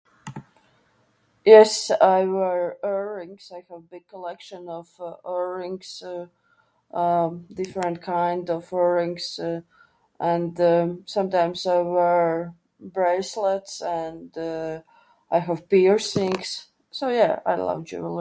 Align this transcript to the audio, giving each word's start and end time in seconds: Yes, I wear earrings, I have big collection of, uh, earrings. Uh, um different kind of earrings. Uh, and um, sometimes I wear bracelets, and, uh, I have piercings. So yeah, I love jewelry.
Yes, 1.45 1.89
I 1.91 2.23
wear 2.25 2.77
earrings, 2.83 3.51
I 3.55 3.63
have 3.71 3.89
big 3.95 4.07
collection 4.13 4.61
of, 4.79 4.87
uh, 4.99 5.07
earrings. 5.37 5.91
Uh, 6.11 6.25
um 7.01 7.31
different 7.61 7.97
kind 8.17 8.49
of 8.57 8.63
earrings. 8.73 9.25
Uh, 9.39 9.61
and 10.33 10.53
um, 10.73 10.87
sometimes 11.17 11.59
I 11.75 11.79
wear 11.95 12.27
bracelets, 12.97 13.73
and, 14.03 14.29
uh, 14.53 14.75
I 15.35 15.39
have 15.47 15.61
piercings. 15.75 16.49
So 16.99 17.05
yeah, 17.19 17.35
I 17.51 17.53
love 17.55 17.83
jewelry. 17.89 18.09